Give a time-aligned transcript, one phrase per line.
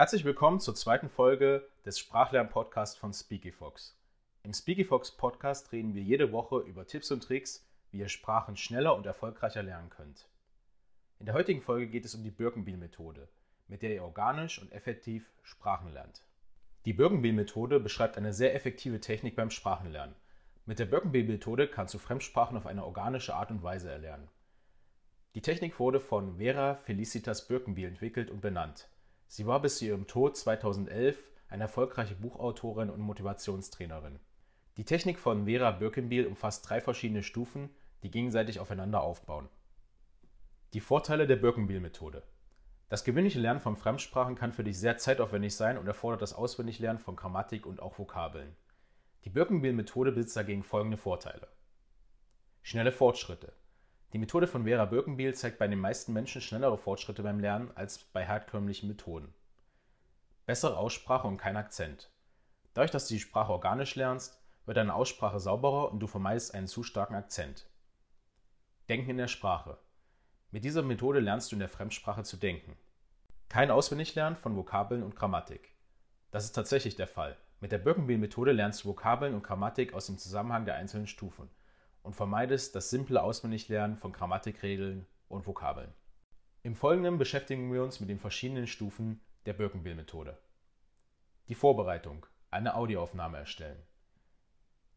[0.00, 3.94] Herzlich willkommen zur zweiten Folge des Sprachlern-Podcasts von Speakyfox.
[4.44, 8.96] Im Speakyfox Podcast reden wir jede Woche über Tipps und Tricks, wie ihr Sprachen schneller
[8.96, 10.26] und erfolgreicher lernen könnt.
[11.18, 13.28] In der heutigen Folge geht es um die Birkenbiel-Methode,
[13.68, 16.22] mit der ihr organisch und effektiv Sprachen lernt.
[16.86, 20.16] Die Birkenbiel-Methode beschreibt eine sehr effektive Technik beim Sprachenlernen.
[20.64, 24.28] Mit der Birkenbiel-Methode kannst du Fremdsprachen auf eine organische Art und Weise erlernen.
[25.34, 28.88] Die Technik wurde von Vera Felicitas Birkenbiel entwickelt und benannt.
[29.32, 31.16] Sie war bis zu ihrem Tod 2011
[31.48, 34.18] eine erfolgreiche Buchautorin und Motivationstrainerin.
[34.76, 37.70] Die Technik von Vera Birkenbiel umfasst drei verschiedene Stufen,
[38.02, 39.48] die gegenseitig aufeinander aufbauen.
[40.72, 42.24] Die Vorteile der Birkenbiel-Methode.
[42.88, 46.98] Das gewöhnliche Lernen von Fremdsprachen kann für dich sehr zeitaufwendig sein und erfordert das Auswendiglernen
[46.98, 48.56] von Grammatik und auch Vokabeln.
[49.24, 51.46] Die Birkenbiel-Methode besitzt dagegen folgende Vorteile.
[52.62, 53.52] Schnelle Fortschritte.
[54.12, 57.98] Die Methode von Vera Birkenbiel zeigt bei den meisten Menschen schnellere Fortschritte beim Lernen als
[57.98, 59.32] bei herkömmlichen Methoden.
[60.46, 62.10] Bessere Aussprache und kein Akzent.
[62.74, 66.66] Dadurch, dass du die Sprache organisch lernst, wird deine Aussprache sauberer und du vermeidest einen
[66.66, 67.68] zu starken Akzent.
[68.88, 69.78] Denken in der Sprache.
[70.50, 72.76] Mit dieser Methode lernst du in der Fremdsprache zu denken.
[73.48, 75.72] Kein Auswendiglernen von Vokabeln und Grammatik.
[76.32, 77.36] Das ist tatsächlich der Fall.
[77.60, 81.48] Mit der Birkenbiel-Methode lernst du Vokabeln und Grammatik aus dem Zusammenhang der einzelnen Stufen
[82.02, 85.92] und vermeidest das simple Auswendiglernen von Grammatikregeln und Vokabeln.
[86.62, 90.38] Im Folgenden beschäftigen wir uns mit den verschiedenen Stufen der Birkenbiel-Methode.
[91.48, 93.82] Die Vorbereitung, eine Audioaufnahme erstellen.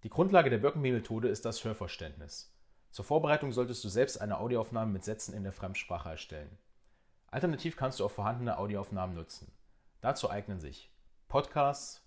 [0.04, 2.54] Die Grundlage der Birkenbiel-Methode ist das Hörverständnis.
[2.92, 6.58] Zur Vorbereitung solltest du selbst eine Audioaufnahme mit Sätzen in der Fremdsprache erstellen.
[7.28, 9.52] Alternativ kannst du auch vorhandene Audioaufnahmen nutzen.
[10.02, 10.92] Dazu eignen sich
[11.30, 12.06] Podcasts,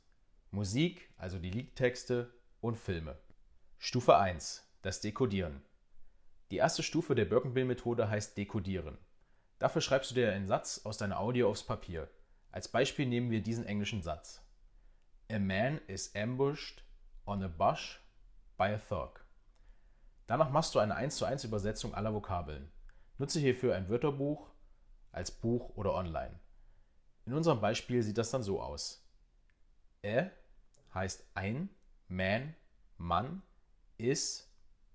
[0.50, 3.18] Musik, also die Liedtexte und Filme.
[3.78, 5.62] Stufe 1 das Dekodieren.
[6.50, 8.98] Die erste Stufe der Birkenbill-Methode heißt Dekodieren.
[9.58, 12.08] Dafür schreibst du dir einen Satz aus deiner Audio aufs Papier.
[12.52, 14.42] Als Beispiel nehmen wir diesen englischen Satz.
[15.30, 16.84] A man is ambushed
[17.24, 17.98] on a bush
[18.56, 19.24] by a thug.
[20.26, 22.70] Danach machst du eine 1 zu 1 Übersetzung aller Vokabeln.
[23.18, 24.50] Nutze hierfür ein Wörterbuch
[25.12, 26.38] als Buch oder online.
[27.24, 29.04] In unserem Beispiel sieht das dann so aus.
[30.04, 30.30] A
[30.94, 31.68] heißt ein,
[32.08, 32.54] man,
[32.98, 33.42] Mann,
[33.98, 34.45] is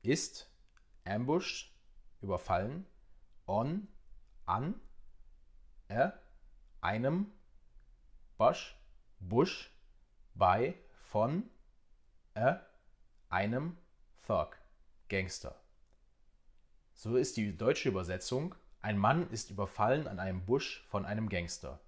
[0.04, 0.50] ist,
[1.06, 1.74] ambushed,
[2.22, 2.86] überfallen,
[3.48, 3.88] on,
[4.46, 4.80] an,
[5.88, 6.20] er,
[6.82, 7.32] einem,
[8.38, 8.76] bush,
[9.20, 9.72] bush,
[10.34, 11.50] bei, von,
[12.34, 12.66] er,
[13.30, 13.78] einem,
[14.26, 14.58] thug,
[15.10, 15.56] Gangster.
[16.94, 21.80] So ist die deutsche Übersetzung, ein Mann ist überfallen an einem Busch von einem Gangster.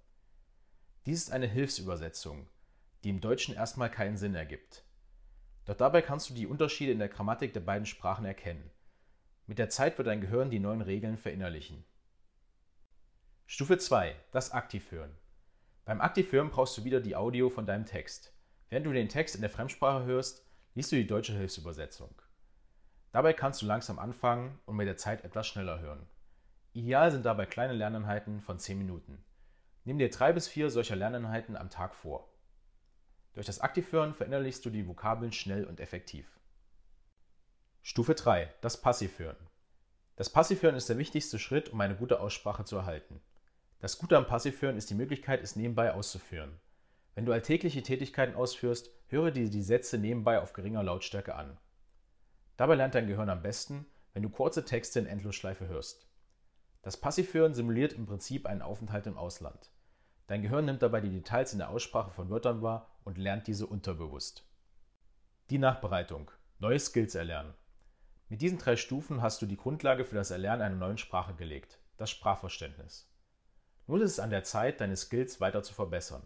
[1.06, 2.48] Dies ist eine Hilfsübersetzung,
[3.04, 4.84] die im Deutschen erstmal keinen Sinn ergibt.
[5.66, 8.70] Doch dabei kannst du die Unterschiede in der Grammatik der beiden Sprachen erkennen.
[9.48, 11.84] Mit der Zeit wird dein Gehirn die neuen Regeln verinnerlichen.
[13.46, 14.16] Stufe 2.
[14.32, 15.16] Das Aktivhören.
[15.86, 18.34] Beim Aktivhören brauchst du wieder die Audio von deinem Text.
[18.70, 22.14] Während du den Text in der Fremdsprache hörst, liest du die deutsche Hilfsübersetzung.
[23.12, 26.08] Dabei kannst du langsam anfangen und mit der Zeit etwas schneller hören.
[26.72, 29.24] Ideal sind dabei kleine Lerneinheiten von 10 Minuten.
[29.84, 32.33] Nimm dir drei bis vier solcher Lerneinheiten am Tag vor.
[33.34, 36.40] Durch das Aktivhören verinnerlichst du die Vokabeln schnell und effektiv.
[37.82, 38.54] Stufe 3.
[38.62, 39.38] Das Passivhören.
[40.16, 43.22] Das Passivhören ist der wichtigste Schritt, um eine gute Aussprache zu erhalten.
[43.80, 46.60] Das Gute am Passivhören ist die Möglichkeit, es nebenbei auszuführen.
[47.16, 51.58] Wenn du alltägliche Tätigkeiten ausführst, höre dir die Sätze nebenbei auf geringer Lautstärke an.
[52.56, 56.08] Dabei lernt dein Gehirn am besten, wenn du kurze Texte in Endlosschleife hörst.
[56.84, 59.72] Das Passivhören simuliert im Prinzip einen Aufenthalt im Ausland.
[60.28, 63.68] Dein Gehirn nimmt dabei die Details in der Aussprache von Wörtern wahr und lernt diese
[63.68, 64.46] unterbewusst.
[65.50, 66.32] Die Nachbereitung.
[66.60, 67.54] Neue Skills erlernen.
[68.30, 71.80] Mit diesen drei Stufen hast du die Grundlage für das Erlernen einer neuen Sprache gelegt,
[71.98, 73.12] das Sprachverständnis.
[73.86, 76.26] Nun ist es an der Zeit, deine Skills weiter zu verbessern.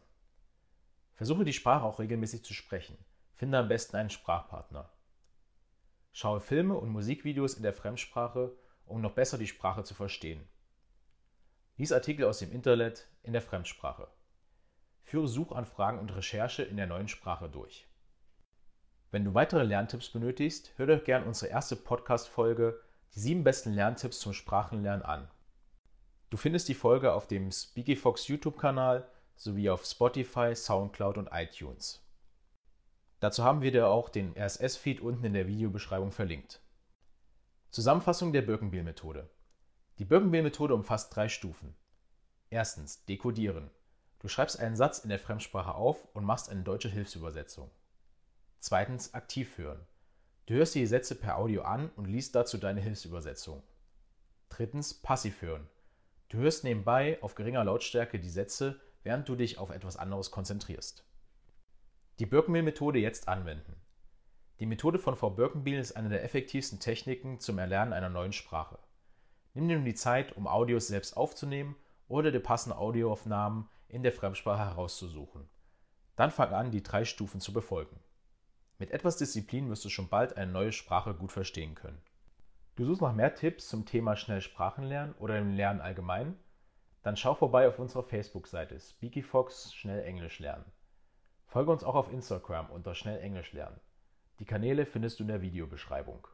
[1.16, 2.98] Versuche die Sprache auch regelmäßig zu sprechen.
[3.34, 4.92] Finde am besten einen Sprachpartner.
[6.12, 8.56] Schaue Filme und Musikvideos in der Fremdsprache,
[8.86, 10.48] um noch besser die Sprache zu verstehen.
[11.78, 14.08] Lies Artikel aus dem Internet in der Fremdsprache.
[15.08, 17.88] Führe Suchanfragen und Recherche in der neuen Sprache durch.
[19.10, 22.78] Wenn du weitere Lerntipps benötigst, hör dir gern unsere erste Podcast-Folge
[23.16, 25.32] Die sieben besten Lerntipps zum Sprachenlernen an.
[26.30, 32.06] Du findest die Folge auf dem SpeakyFox YouTube-Kanal sowie auf Spotify, Soundcloud und iTunes.
[33.22, 36.60] Dazu haben wir dir auch den RSS-Feed unten in der Videobeschreibung verlinkt.
[37.70, 39.30] Zusammenfassung der Birkenbiel-Methode.
[40.00, 41.78] Die Birkenbill-Methode umfasst drei Stufen.
[42.50, 43.72] Erstens Dekodieren.
[44.20, 47.70] Du schreibst einen Satz in der Fremdsprache auf und machst eine deutsche Hilfsübersetzung.
[48.60, 49.86] Zweitens aktiv hören.
[50.48, 53.62] Du hörst die Sätze per Audio an und liest dazu deine Hilfsübersetzung.
[54.50, 55.68] Drittens passiv hören.
[56.30, 61.06] Du hörst nebenbei auf geringer Lautstärke die Sätze, während du dich auf etwas anderes konzentrierst.
[62.20, 63.76] Die Birkenbiel-Methode jetzt anwenden.
[64.60, 68.80] Die Methode von Frau Birkenbiel ist eine der effektivsten Techniken zum Erlernen einer neuen Sprache.
[69.54, 71.76] Nimm dir nun die Zeit, um Audios selbst aufzunehmen
[72.08, 75.48] oder dir passende Audioaufnahmen in der Fremdsprache herauszusuchen.
[76.16, 78.00] Dann fang an, die drei Stufen zu befolgen.
[78.80, 82.02] Mit etwas Disziplin wirst du schon bald eine neue Sprache gut verstehen können.
[82.76, 86.38] Du suchst nach mehr Tipps zum Thema schnell Sprachen lernen oder dem Lernen allgemein?
[87.02, 90.66] Dann schau vorbei auf unserer Facebook-Seite SpeakyFox Schnell Englisch lernen.
[91.46, 93.80] Folge uns auch auf Instagram unter Schnell Englisch lernen.
[94.40, 96.28] Die Kanäle findest du in der Videobeschreibung.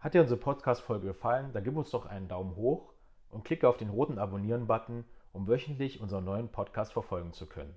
[0.00, 2.94] Hat dir unsere Podcast-Folge gefallen, dann gib uns doch einen Daumen hoch
[3.28, 5.04] und klicke auf den roten Abonnieren-Button,
[5.38, 7.76] um wöchentlich unseren neuen Podcast verfolgen zu können.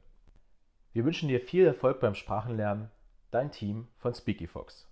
[0.93, 2.89] Wir wünschen dir viel Erfolg beim Sprachenlernen,
[3.29, 4.90] dein Team von SpeakyFox.